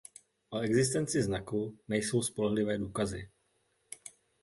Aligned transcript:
O 0.49 0.59
existenci 0.63 1.21
znaku 1.21 1.73
nejsou 1.87 2.21
spolehlivé 2.21 2.77
důkazy. 2.77 3.29